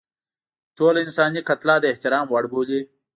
ټوله 0.77 0.99
انساني 1.05 1.41
کتله 1.49 1.75
د 1.81 1.85
احترام 1.93 2.25
وړ 2.29 2.43
بولي. 2.51 2.81